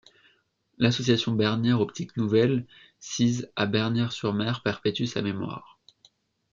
L'Association 0.79 1.31
Bernières 1.33 1.79
optique 1.79 2.17
nouvelle, 2.17 2.65
sise 2.97 3.51
à 3.55 3.67
Bernières-sur-Mer, 3.67 4.63
perpétue 4.63 5.03
sa 5.05 5.21
mémoire. 5.21 5.79